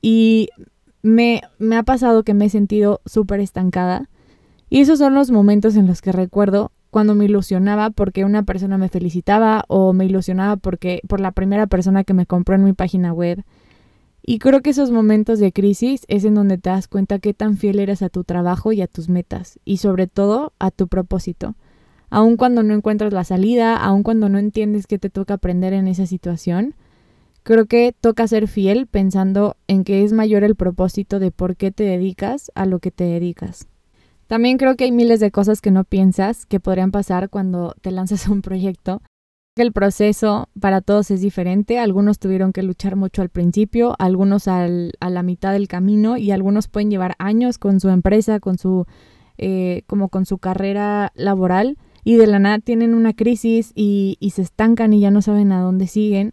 y 0.00 0.48
me, 1.02 1.42
me 1.58 1.76
ha 1.76 1.82
pasado 1.82 2.22
que 2.22 2.34
me 2.34 2.46
he 2.46 2.50
sentido 2.50 3.00
súper 3.04 3.40
estancada 3.40 4.08
y 4.70 4.80
esos 4.80 4.98
son 4.98 5.14
los 5.14 5.30
momentos 5.30 5.76
en 5.76 5.86
los 5.86 6.00
que 6.00 6.12
recuerdo 6.12 6.72
cuando 6.90 7.14
me 7.14 7.26
ilusionaba 7.26 7.90
porque 7.90 8.24
una 8.24 8.42
persona 8.42 8.78
me 8.78 8.88
felicitaba 8.88 9.64
o 9.68 9.92
me 9.92 10.06
ilusionaba 10.06 10.56
porque 10.56 11.00
por 11.08 11.20
la 11.20 11.32
primera 11.32 11.66
persona 11.66 12.04
que 12.04 12.14
me 12.14 12.26
compró 12.26 12.54
en 12.54 12.64
mi 12.64 12.72
página 12.72 13.12
web. 13.12 13.44
Y 14.22 14.38
creo 14.38 14.60
que 14.60 14.70
esos 14.70 14.90
momentos 14.90 15.38
de 15.38 15.52
crisis 15.52 16.04
es 16.08 16.24
en 16.24 16.34
donde 16.34 16.58
te 16.58 16.70
das 16.70 16.88
cuenta 16.88 17.18
qué 17.18 17.34
tan 17.34 17.56
fiel 17.56 17.78
eres 17.78 18.02
a 18.02 18.08
tu 18.08 18.24
trabajo 18.24 18.72
y 18.72 18.82
a 18.82 18.86
tus 18.86 19.08
metas 19.08 19.58
y 19.64 19.78
sobre 19.78 20.06
todo 20.06 20.52
a 20.58 20.70
tu 20.70 20.88
propósito 20.88 21.54
aun 22.10 22.36
cuando 22.36 22.62
no 22.62 22.74
encuentras 22.74 23.12
la 23.12 23.24
salida, 23.24 23.76
aun 23.76 24.02
cuando 24.02 24.28
no 24.28 24.38
entiendes 24.38 24.86
qué 24.86 24.98
te 24.98 25.10
toca 25.10 25.34
aprender 25.34 25.72
en 25.72 25.88
esa 25.88 26.06
situación, 26.06 26.74
creo 27.42 27.66
que 27.66 27.94
toca 27.98 28.26
ser 28.26 28.48
fiel 28.48 28.86
pensando 28.86 29.56
en 29.66 29.84
que 29.84 30.04
es 30.04 30.12
mayor 30.12 30.44
el 30.44 30.56
propósito 30.56 31.18
de 31.18 31.30
por 31.30 31.56
qué 31.56 31.70
te 31.70 31.84
dedicas 31.84 32.50
a 32.54 32.66
lo 32.66 32.78
que 32.78 32.90
te 32.90 33.04
dedicas. 33.04 33.66
También 34.28 34.58
creo 34.58 34.76
que 34.76 34.84
hay 34.84 34.92
miles 34.92 35.18
de 35.18 35.32
cosas 35.32 35.60
que 35.60 35.72
no 35.72 35.82
piensas 35.84 36.46
que 36.46 36.60
podrían 36.60 36.92
pasar 36.92 37.28
cuando 37.28 37.74
te 37.80 37.90
lanzas 37.90 38.28
a 38.28 38.32
un 38.32 38.42
proyecto. 38.42 39.02
El 39.56 39.72
proceso 39.72 40.48
para 40.60 40.80
todos 40.80 41.10
es 41.10 41.20
diferente. 41.20 41.80
Algunos 41.80 42.20
tuvieron 42.20 42.52
que 42.52 42.62
luchar 42.62 42.94
mucho 42.94 43.22
al 43.22 43.30
principio, 43.30 43.96
algunos 43.98 44.46
al, 44.46 44.92
a 45.00 45.10
la 45.10 45.24
mitad 45.24 45.52
del 45.52 45.66
camino 45.66 46.16
y 46.16 46.30
algunos 46.30 46.68
pueden 46.68 46.90
llevar 46.90 47.16
años 47.18 47.58
con 47.58 47.80
su 47.80 47.88
empresa, 47.88 48.38
con 48.38 48.56
su, 48.56 48.86
eh, 49.36 49.82
como 49.86 50.08
con 50.10 50.26
su 50.26 50.38
carrera 50.38 51.10
laboral 51.16 51.76
y 52.02 52.16
de 52.16 52.26
la 52.26 52.38
nada 52.38 52.58
tienen 52.58 52.94
una 52.94 53.12
crisis 53.12 53.70
y, 53.74 54.16
se 54.32 54.42
estancan 54.42 54.92
y 54.94 55.00
ya 55.00 55.10
no 55.10 55.22
saben 55.22 55.52
a 55.52 55.60
dónde 55.60 55.86
siguen. 55.86 56.32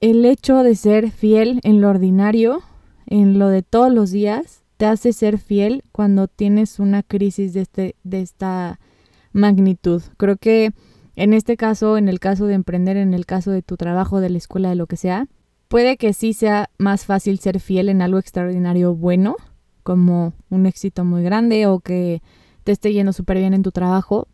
El 0.00 0.24
hecho 0.24 0.62
de 0.62 0.74
ser 0.74 1.10
fiel 1.10 1.60
en 1.62 1.80
lo 1.80 1.88
ordinario, 1.88 2.60
en 3.06 3.38
lo 3.38 3.48
de 3.48 3.62
todos 3.62 3.92
los 3.92 4.10
días, 4.10 4.64
te 4.76 4.86
hace 4.86 5.12
ser 5.12 5.38
fiel 5.38 5.82
cuando 5.92 6.28
tienes 6.28 6.78
una 6.78 7.02
crisis 7.02 7.52
de, 7.52 7.60
este, 7.62 7.96
de 8.04 8.20
esta 8.20 8.78
magnitud. 9.32 10.02
Creo 10.16 10.36
que 10.36 10.72
En 11.16 11.32
este 11.32 11.56
caso, 11.56 11.96
en 11.96 12.08
el 12.10 12.20
caso 12.20 12.46
de 12.46 12.52
emprender, 12.54 12.98
en 12.98 13.14
el 13.14 13.24
caso 13.24 13.50
de 13.50 13.62
tu 13.62 13.78
trabajo, 13.78 14.20
de 14.20 14.28
la 14.28 14.36
escuela, 14.36 14.68
de 14.68 14.74
lo 14.74 14.86
que 14.86 14.98
sea, 14.98 15.28
puede 15.66 15.96
que 15.96 16.12
sí 16.12 16.34
sea 16.34 16.68
más 16.78 17.06
fácil 17.06 17.38
ser 17.38 17.58
fiel 17.58 17.88
en 17.88 18.02
algo 18.02 18.18
extraordinario 18.18 18.94
bueno, 18.94 19.36
como 19.82 20.34
un 20.50 20.66
éxito 20.66 21.04
muy 21.04 21.22
grande 21.22 21.66
o 21.66 21.80
que 21.80 22.20
te 22.64 22.72
esté 22.72 22.92
yendo 22.92 23.14
súper 23.14 23.38
bien 23.38 23.54
en 23.54 23.62
tu 23.62 23.72
trabajo, 23.72 24.28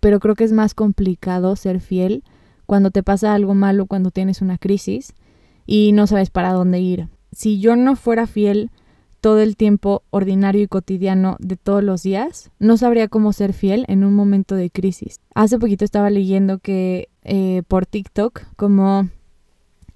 pero 0.00 0.18
creo 0.18 0.34
que 0.34 0.44
es 0.44 0.52
más 0.52 0.74
complicado 0.74 1.54
ser 1.54 1.80
fiel 1.80 2.24
cuando 2.66 2.90
te 2.90 3.04
pasa 3.04 3.32
algo 3.32 3.54
malo, 3.54 3.86
cuando 3.86 4.10
tienes 4.10 4.42
una 4.42 4.58
crisis 4.58 5.14
y 5.64 5.92
no 5.92 6.08
sabes 6.08 6.30
para 6.30 6.52
dónde 6.52 6.80
ir. 6.80 7.08
Si 7.30 7.60
yo 7.60 7.76
no 7.76 7.94
fuera 7.94 8.26
fiel 8.26 8.70
todo 9.26 9.40
el 9.40 9.56
tiempo 9.56 10.04
ordinario 10.10 10.62
y 10.62 10.68
cotidiano 10.68 11.34
de 11.40 11.56
todos 11.56 11.82
los 11.82 12.04
días, 12.04 12.52
no 12.60 12.76
sabría 12.76 13.08
cómo 13.08 13.32
ser 13.32 13.54
fiel 13.54 13.84
en 13.88 14.04
un 14.04 14.14
momento 14.14 14.54
de 14.54 14.70
crisis. 14.70 15.18
Hace 15.34 15.58
poquito 15.58 15.84
estaba 15.84 16.10
leyendo 16.10 16.60
que 16.60 17.08
eh, 17.24 17.64
por 17.66 17.86
TikTok, 17.86 18.42
como, 18.54 19.08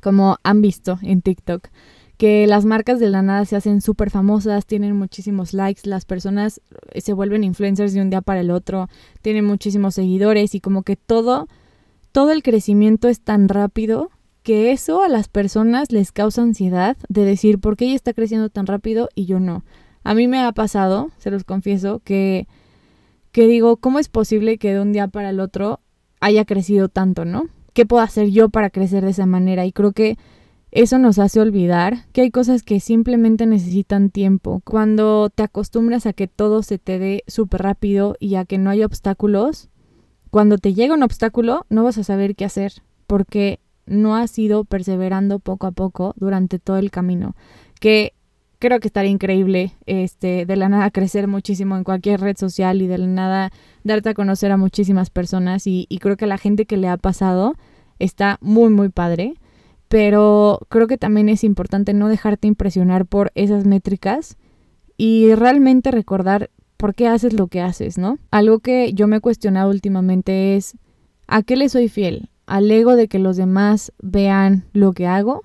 como 0.00 0.38
han 0.42 0.62
visto 0.62 0.98
en 1.02 1.22
TikTok, 1.22 1.68
que 2.16 2.48
las 2.48 2.64
marcas 2.64 2.98
de 2.98 3.08
la 3.08 3.22
nada 3.22 3.44
se 3.44 3.54
hacen 3.54 3.82
súper 3.82 4.10
famosas, 4.10 4.66
tienen 4.66 4.96
muchísimos 4.96 5.54
likes, 5.54 5.82
las 5.84 6.06
personas 6.06 6.60
se 6.96 7.12
vuelven 7.12 7.44
influencers 7.44 7.92
de 7.92 8.02
un 8.02 8.10
día 8.10 8.22
para 8.22 8.40
el 8.40 8.50
otro, 8.50 8.88
tienen 9.22 9.44
muchísimos 9.44 9.94
seguidores 9.94 10.56
y 10.56 10.60
como 10.60 10.82
que 10.82 10.96
todo, 10.96 11.46
todo 12.10 12.32
el 12.32 12.42
crecimiento 12.42 13.06
es 13.06 13.20
tan 13.20 13.48
rápido 13.48 14.10
que 14.50 14.72
eso 14.72 15.00
a 15.00 15.08
las 15.08 15.28
personas 15.28 15.92
les 15.92 16.10
causa 16.10 16.42
ansiedad 16.42 16.96
de 17.08 17.24
decir 17.24 17.60
por 17.60 17.76
qué 17.76 17.84
ella 17.84 17.94
está 17.94 18.12
creciendo 18.12 18.48
tan 18.48 18.66
rápido 18.66 19.08
y 19.14 19.26
yo 19.26 19.38
no. 19.38 19.62
A 20.02 20.12
mí 20.12 20.26
me 20.26 20.40
ha 20.40 20.50
pasado, 20.50 21.12
se 21.18 21.30
los 21.30 21.44
confieso, 21.44 22.00
que, 22.02 22.48
que 23.30 23.46
digo, 23.46 23.76
¿cómo 23.76 24.00
es 24.00 24.08
posible 24.08 24.58
que 24.58 24.74
de 24.74 24.80
un 24.80 24.92
día 24.92 25.06
para 25.06 25.30
el 25.30 25.38
otro 25.38 25.78
haya 26.18 26.44
crecido 26.44 26.88
tanto, 26.88 27.24
no? 27.24 27.44
¿Qué 27.74 27.86
puedo 27.86 28.02
hacer 28.02 28.30
yo 28.30 28.48
para 28.48 28.70
crecer 28.70 29.04
de 29.04 29.12
esa 29.12 29.24
manera? 29.24 29.66
Y 29.66 29.70
creo 29.70 29.92
que 29.92 30.18
eso 30.72 30.98
nos 30.98 31.20
hace 31.20 31.38
olvidar 31.38 32.06
que 32.12 32.22
hay 32.22 32.32
cosas 32.32 32.64
que 32.64 32.80
simplemente 32.80 33.46
necesitan 33.46 34.10
tiempo. 34.10 34.62
Cuando 34.64 35.30
te 35.30 35.44
acostumbras 35.44 36.06
a 36.06 36.12
que 36.12 36.26
todo 36.26 36.64
se 36.64 36.78
te 36.78 36.98
dé 36.98 37.22
súper 37.28 37.62
rápido 37.62 38.16
y 38.18 38.34
a 38.34 38.44
que 38.44 38.58
no 38.58 38.70
hay 38.70 38.82
obstáculos, 38.82 39.68
cuando 40.30 40.58
te 40.58 40.74
llega 40.74 40.94
un 40.94 41.04
obstáculo 41.04 41.66
no 41.68 41.84
vas 41.84 41.98
a 41.98 42.02
saber 42.02 42.34
qué 42.34 42.44
hacer 42.44 42.72
porque 43.06 43.60
no 43.90 44.16
has 44.16 44.38
ido 44.38 44.64
perseverando 44.64 45.38
poco 45.38 45.66
a 45.66 45.72
poco 45.72 46.14
durante 46.16 46.58
todo 46.58 46.78
el 46.78 46.90
camino. 46.90 47.34
Que 47.80 48.14
creo 48.58 48.80
que 48.80 48.88
estaría 48.88 49.10
increíble 49.10 49.72
este, 49.86 50.46
de 50.46 50.56
la 50.56 50.68
nada 50.68 50.90
crecer 50.92 51.26
muchísimo 51.26 51.76
en 51.76 51.84
cualquier 51.84 52.20
red 52.20 52.36
social 52.36 52.80
y 52.80 52.86
de 52.86 52.98
la 52.98 53.06
nada 53.06 53.52
darte 53.84 54.10
a 54.10 54.14
conocer 54.14 54.52
a 54.52 54.56
muchísimas 54.56 55.10
personas 55.10 55.66
y, 55.66 55.86
y 55.88 55.98
creo 55.98 56.16
que 56.16 56.26
la 56.26 56.38
gente 56.38 56.64
que 56.64 56.76
le 56.76 56.88
ha 56.88 56.96
pasado 56.96 57.56
está 57.98 58.38
muy 58.40 58.70
muy 58.70 58.88
padre. 58.88 59.34
Pero 59.88 60.60
creo 60.68 60.86
que 60.86 60.98
también 60.98 61.28
es 61.28 61.42
importante 61.42 61.92
no 61.94 62.08
dejarte 62.08 62.46
impresionar 62.46 63.06
por 63.06 63.32
esas 63.34 63.66
métricas 63.66 64.38
y 64.96 65.34
realmente 65.34 65.90
recordar 65.90 66.50
por 66.76 66.94
qué 66.94 67.08
haces 67.08 67.34
lo 67.34 67.48
que 67.48 67.60
haces, 67.60 67.98
¿no? 67.98 68.18
Algo 68.30 68.60
que 68.60 68.92
yo 68.94 69.08
me 69.08 69.16
he 69.16 69.20
cuestionado 69.20 69.70
últimamente 69.70 70.56
es, 70.56 70.76
¿a 71.26 71.42
qué 71.42 71.56
le 71.56 71.68
soy 71.68 71.88
fiel? 71.88 72.29
Al 72.50 72.68
ego 72.68 72.96
de 72.96 73.06
que 73.06 73.20
los 73.20 73.36
demás 73.36 73.92
vean 74.02 74.64
lo 74.72 74.92
que 74.92 75.06
hago, 75.06 75.42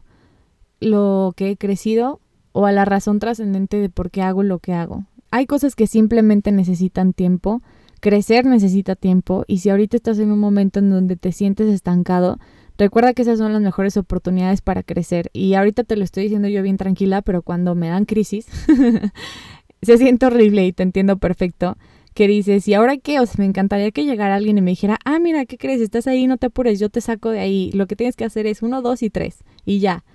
lo 0.80 1.34
que 1.38 1.52
he 1.52 1.56
crecido 1.56 2.20
o 2.52 2.66
a 2.66 2.72
la 2.72 2.84
razón 2.84 3.20
trascendente 3.20 3.80
de 3.80 3.90
por 3.90 4.10
qué 4.10 4.24
hago 4.24 4.42
lo 4.42 4.58
que 4.58 4.74
hago. 4.74 5.06
Hay 5.30 5.46
cosas 5.46 5.76
que 5.76 5.86
simplemente 5.86 6.52
necesitan 6.52 7.14
tiempo, 7.14 7.62
crecer 8.00 8.48
necesita 8.48 8.96
tiempo 8.96 9.44
y 9.46 9.60
si 9.60 9.70
ahorita 9.70 9.98
estás 9.98 10.18
en 10.18 10.32
un 10.32 10.40
momento 10.40 10.80
en 10.80 10.90
donde 10.90 11.16
te 11.16 11.32
sientes 11.32 11.72
estancado, 11.72 12.40
recuerda 12.76 13.14
que 13.14 13.22
esas 13.22 13.38
son 13.38 13.54
las 13.54 13.62
mejores 13.62 13.98
oportunidades 13.98 14.62
para 14.62 14.82
crecer 14.82 15.30
y 15.32 15.54
ahorita 15.54 15.84
te 15.84 15.98
lo 15.98 16.04
estoy 16.04 16.24
diciendo 16.24 16.48
yo 16.48 16.64
bien 16.64 16.78
tranquila, 16.78 17.22
pero 17.22 17.44
cuando 17.44 17.76
me 17.76 17.90
dan 17.90 18.06
crisis 18.06 18.48
se 19.84 19.98
siente 20.00 20.26
horrible 20.26 20.66
y 20.66 20.74
te 20.74 20.82
entiendo 20.82 21.18
perfecto 21.18 21.78
que 22.16 22.30
dices, 22.30 22.66
¿y 22.70 22.74
ahora 22.74 22.96
qué? 22.96 23.20
Me 23.38 23.44
encantaría 23.44 23.92
que 23.92 24.06
llegara 24.06 24.36
alguien 24.36 24.58
y 24.58 24.62
me 24.62 24.72
dijera, 24.72 24.98
ah, 25.04 25.20
mira, 25.20 25.46
¿qué 25.46 25.58
crees? 25.58 25.82
Estás 25.82 26.08
ahí, 26.08 26.28
no 26.28 26.38
te 26.38 26.48
apures, 26.48 26.80
yo 26.80 26.90
te 26.90 27.02
saco 27.02 27.30
de 27.30 27.40
ahí. 27.40 27.72
Lo 27.74 27.88
que 27.88 27.98
tienes 27.98 28.16
que 28.16 28.24
hacer 28.24 28.48
es 28.48 28.62
uno, 28.62 28.82
dos 28.82 29.04
y 29.04 29.10
tres. 29.10 29.44
Y 29.66 29.80
ya. 29.80 30.06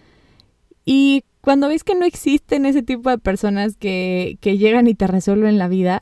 Y 0.87 1.25
cuando 1.43 1.69
ves 1.69 1.85
que 1.85 1.95
no 1.95 2.07
existen 2.07 2.65
ese 2.65 2.83
tipo 2.83 3.11
de 3.11 3.19
personas 3.19 3.77
que, 3.77 4.39
que 4.41 4.57
llegan 4.57 4.89
y 4.89 4.95
te 4.95 5.07
resuelven 5.07 5.59
la 5.59 5.69
vida, 5.69 6.01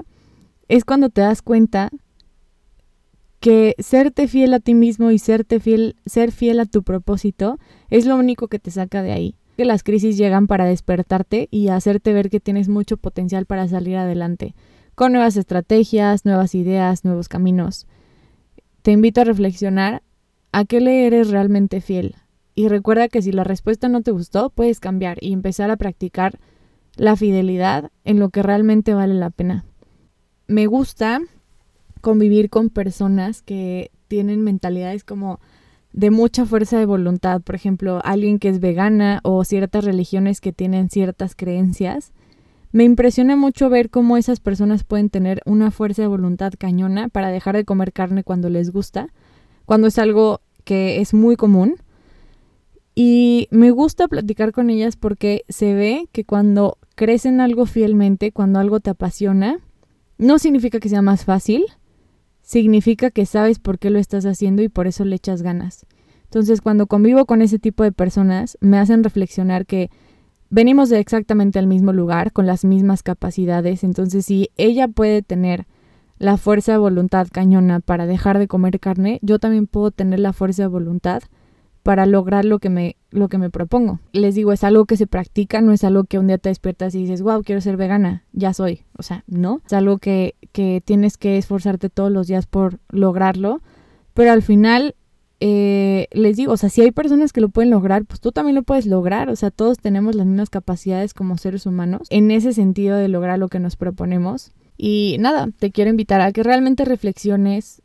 es 0.69 0.85
cuando 0.85 1.11
te 1.11 1.21
das 1.21 1.43
cuenta 1.43 1.91
que 3.41 3.75
serte 3.81 4.29
fiel 4.29 4.55
a 4.55 4.61
ti 4.61 4.75
mismo 4.75 5.11
y 5.11 5.19
serte 5.19 5.59
fiel, 5.59 5.97
ser 6.07 6.31
fiel 6.31 6.61
a 6.61 6.67
tu 6.67 6.85
propósito 6.85 7.59
es 7.91 8.07
lo 8.07 8.15
único 8.17 8.47
que 8.47 8.61
te 8.61 8.71
saca 8.71 9.03
de 9.03 9.11
ahí. 9.11 9.35
Que 9.57 9.65
las 9.65 9.83
crisis 9.83 10.17
llegan 10.17 10.47
para 10.47 10.65
despertarte 10.65 11.49
y 11.51 11.69
hacerte 11.69 12.13
ver 12.13 12.31
que 12.31 12.39
tienes 12.39 12.69
mucho 12.69 12.97
potencial 12.99 13.47
para 13.47 13.67
salir 13.67 13.97
adelante 13.97 14.55
con 14.99 15.13
nuevas 15.13 15.37
estrategias, 15.37 16.25
nuevas 16.25 16.57
ideas, 16.57 17.05
nuevos 17.05 17.29
caminos. 17.29 17.87
Te 18.83 18.91
invito 18.91 19.21
a 19.21 19.25
reflexionar 19.25 20.03
a 20.51 20.65
qué 20.65 20.81
le 20.81 21.07
eres 21.07 21.31
realmente 21.31 21.81
fiel. 21.81 22.17
Y 22.57 22.67
recuerda 22.67 23.07
que 23.07 23.23
si 23.23 23.31
la 23.31 23.45
respuesta 23.45 23.89
no 23.89 24.03
te 24.03 24.11
gustó, 24.11 24.51
puedes 24.51 24.81
cambiar 24.81 25.19
y 25.21 25.33
empezar 25.33 25.71
a 25.71 25.77
practicar 25.77 26.41
la 26.97 27.15
fidelidad 27.15 27.93
en 28.03 28.19
lo 28.19 28.31
que 28.31 28.43
realmente 28.43 28.93
vale 28.93 29.15
la 29.15 29.31
pena. 29.31 29.65
Me 30.49 30.67
gusta 30.67 31.21
convivir 32.01 32.51
con 32.51 32.69
personas 32.69 33.41
que 33.43 33.93
tienen 34.09 34.43
mentalidades 34.43 35.05
como 35.05 35.39
de 35.93 36.11
mucha 36.11 36.45
fuerza 36.45 36.77
de 36.77 36.87
voluntad, 36.87 37.41
por 37.43 37.55
ejemplo, 37.55 38.01
alguien 38.03 38.41
que 38.41 38.49
es 38.49 38.59
vegana 38.59 39.21
o 39.23 39.45
ciertas 39.45 39.85
religiones 39.85 40.41
que 40.41 40.53
tienen 40.53 40.91
ciertas 40.91 41.37
creencias 41.37 42.13
me 42.71 42.85
impresiona 42.85 43.37
mucho 43.37 43.71
ver 43.71 43.91
cómo 43.91 44.17
esas 44.17 44.41
personas 44.41 44.85
pueden 44.85 45.11
tener 45.11 45.41
una 45.47 45.71
fuerza 45.71 46.03
de 46.03 46.09
voluntad 46.09 46.53
cañona 46.59 47.09
para 47.09 47.31
dejar 47.31 47.57
de 47.57 47.65
comer 47.65 47.93
carne 47.93 48.25
cuando 48.25 48.51
les 48.51 48.71
gusta, 48.71 49.09
cuando 49.65 49.87
es 49.87 49.99
algo 49.99 50.41
que 50.65 51.01
es 51.01 51.15
muy 51.15 51.37
común. 51.37 51.77
Y 52.95 53.49
me 53.51 53.71
gusta 53.71 54.09
platicar 54.09 54.53
con 54.53 54.71
ellas 54.71 54.97
porque 54.97 55.45
se 55.49 55.73
ve 55.73 56.09
que 56.13 56.25
cuando 56.25 56.79
crecen 56.95 57.41
algo 57.41 57.65
fielmente, 57.65 58.33
cuando 58.33 58.59
algo 58.59 58.81
te 58.81 58.91
apasiona, 58.91 59.61
no 60.19 60.39
significa 60.39 60.81
que 60.81 60.89
sea 60.89 61.01
más 61.01 61.25
fácil, 61.25 61.65
significa 62.43 63.11
que 63.11 63.25
sabes 63.25 63.61
por 63.61 63.79
qué 63.79 63.91
lo 63.91 63.99
estás 63.99 64.27
haciendo 64.27 64.63
y 64.63 64.69
por 64.69 64.87
eso 64.89 65.05
le 65.05 65.17
echas 65.17 65.43
ganas. 65.43 65.87
Entonces, 66.25 66.61
cuando 66.61 66.87
convivo 66.87 67.25
con 67.25 67.41
ese 67.41 67.59
tipo 67.59 67.85
de 67.85 67.93
personas, 67.93 68.59
me 68.61 68.79
hacen 68.79 69.05
reflexionar 69.05 69.65
que 69.65 69.91
venimos 70.51 70.89
de 70.89 70.99
exactamente 70.99 71.59
el 71.59 71.67
mismo 71.67 71.93
lugar, 71.93 72.33
con 72.33 72.47
las 72.47 72.65
mismas 72.65 73.03
capacidades, 73.03 73.85
entonces 73.85 74.27
si 74.27 74.51
ella 74.57 74.89
puede 74.89 75.23
tener 75.23 75.67
la 76.19 76.37
fuerza 76.37 76.73
de 76.73 76.79
voluntad 76.79 77.29
cañona 77.31 77.81
para 77.81 78.07
dejar 78.07 78.39
de 78.39 78.49
comer 78.49 78.81
carne, 78.81 79.19
yo 79.23 79.39
también 79.39 79.67
puedo 79.67 79.91
tener 79.91 80.19
la 80.19 80.33
fuerza 80.33 80.63
de 80.63 80.69
voluntad 80.69 81.23
para 81.83 82.07
lograr 82.07 82.45
lo 82.45 82.59
que 82.59 82.69
me 82.69 82.97
lo 83.11 83.29
que 83.29 83.39
me 83.39 83.49
propongo. 83.49 84.01
Les 84.13 84.35
digo, 84.35 84.53
es 84.53 84.63
algo 84.63 84.85
que 84.85 84.99
se 84.99 85.07
practica, 85.07 85.63
no 85.63 85.73
es 85.73 85.85
algo 85.85 86.05
que 86.05 86.19
un 86.19 86.27
día 86.27 86.37
te 86.37 86.51
despiertas 86.51 86.95
y 86.95 86.99
dices, 86.99 87.23
wow, 87.23 87.43
quiero 87.43 87.63
ser 87.63 87.79
vegana, 87.79 88.25
ya 88.33 88.53
soy. 88.53 88.83
O 88.99 89.03
sea, 89.03 89.25
no, 89.27 89.63
es 89.65 89.73
algo 89.73 89.97
que, 89.97 90.35
que 90.53 90.83
tienes 90.85 91.17
que 91.17 91.39
esforzarte 91.39 91.89
todos 91.89 92.13
los 92.13 92.27
días 92.27 92.47
por 92.47 92.81
lograrlo, 92.91 93.63
pero 94.13 94.33
al 94.33 94.43
final 94.43 94.95
eh, 95.41 96.09
les 96.11 96.37
digo, 96.37 96.53
o 96.53 96.57
sea, 96.57 96.69
si 96.69 96.81
hay 96.81 96.91
personas 96.91 97.33
que 97.33 97.41
lo 97.41 97.49
pueden 97.49 97.71
lograr, 97.71 98.05
pues 98.05 98.21
tú 98.21 98.33
también 98.33 98.57
lo 98.57 98.63
puedes 98.63 98.87
lograr. 98.87 99.29
O 99.29 99.37
sea, 99.37 99.51
todos 99.51 99.79
tenemos 99.79 100.15
las 100.15 100.27
mismas 100.27 100.51
capacidades 100.51 101.15
como 101.15 101.39
seres 101.39 101.67
humanos 101.67 102.09
en 102.11 102.31
ese 102.31 102.53
sentido 102.53 102.97
de 102.97 103.09
lograr 103.09 103.39
lo 103.39 103.49
que 103.49 103.61
nos 103.61 103.77
proponemos. 103.77 104.53
Y 104.77 105.17
nada, 105.21 105.49
te 105.59 105.71
quiero 105.71 105.91
invitar 105.91 106.21
a 106.21 106.33
que 106.33 106.43
realmente 106.43 106.85
reflexiones 106.85 107.83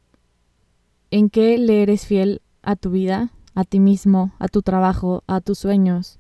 en 1.12 1.30
qué 1.30 1.58
le 1.58 1.84
eres 1.84 2.06
fiel 2.06 2.42
a 2.64 2.76
tu 2.76 2.90
vida, 2.90 3.32
a 3.56 3.64
ti 3.64 3.80
mismo, 3.80 4.34
a 4.40 4.48
tu 4.48 4.62
trabajo, 4.62 5.24
a 5.28 5.42
tus 5.42 5.60
sueños, 5.60 6.18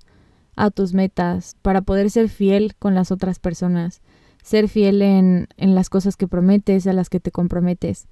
a 0.56 0.70
tus 0.70 0.94
metas, 0.94 1.58
para 1.62 1.82
poder 1.82 2.12
ser 2.12 2.30
fiel 2.30 2.76
con 2.78 2.94
las 2.94 3.12
otras 3.12 3.40
personas, 3.40 4.02
ser 4.44 4.68
fiel 4.68 5.02
en, 5.02 5.48
en 5.58 5.74
las 5.74 5.90
cosas 5.90 6.16
que 6.16 6.28
prometes, 6.28 6.86
a 6.86 6.94
las 6.94 7.10
que 7.10 7.20
te 7.20 7.32
comprometes 7.32 8.08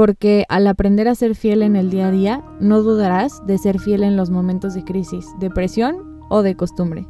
porque 0.00 0.46
al 0.48 0.66
aprender 0.66 1.08
a 1.08 1.14
ser 1.14 1.34
fiel 1.34 1.60
en 1.60 1.76
el 1.76 1.90
día 1.90 2.06
a 2.06 2.10
día, 2.10 2.42
no 2.58 2.80
dudarás 2.80 3.46
de 3.46 3.58
ser 3.58 3.78
fiel 3.78 4.02
en 4.02 4.16
los 4.16 4.30
momentos 4.30 4.72
de 4.72 4.82
crisis, 4.82 5.26
depresión 5.40 6.22
o 6.30 6.40
de 6.40 6.56
costumbre. 6.56 7.06